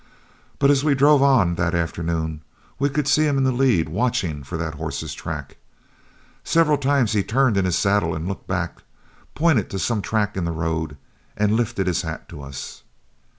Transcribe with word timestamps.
But 0.57 0.71
as 0.71 0.83
we 0.83 0.95
drove 0.95 1.21
on 1.21 1.53
that 1.61 1.75
afternoon, 1.75 2.41
we 2.79 2.89
could 2.89 3.07
see 3.07 3.27
him 3.27 3.37
in 3.37 3.43
the 3.43 3.51
lead, 3.51 3.87
watching 3.87 4.41
for 4.41 4.57
that 4.57 4.73
horse's 4.73 5.13
track. 5.13 5.57
Several 6.43 6.79
times 6.79 7.11
he 7.11 7.21
turned 7.21 7.55
in 7.55 7.65
his 7.65 7.77
saddle 7.77 8.15
and 8.15 8.27
looked 8.27 8.47
back, 8.47 8.79
pointed 9.35 9.69
to 9.69 9.77
some 9.77 10.01
track 10.01 10.35
in 10.35 10.43
the 10.43 10.51
road, 10.51 10.97
and 11.37 11.53
lifted 11.55 11.85
his 11.85 12.01
hat 12.01 12.27
to 12.29 12.41
us. 12.41 12.81